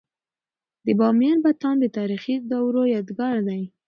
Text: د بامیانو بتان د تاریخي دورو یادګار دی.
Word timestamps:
د 0.85 0.87
بامیانو 0.99 1.43
بتان 1.47 1.75
د 1.79 1.85
تاریخي 1.97 2.35
دورو 2.51 2.83
یادګار 2.95 3.37
دی. 3.47 3.61